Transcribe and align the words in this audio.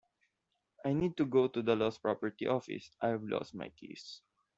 I 0.83 0.93
need 0.93 1.15
to 1.17 1.25
go 1.25 1.47
to 1.47 1.61
the 1.61 1.75
lost 1.75 2.01
property 2.01 2.47
office. 2.47 2.89
I’ve 3.01 3.23
lost 3.29 3.53
my 3.53 3.69
keys 3.69 4.21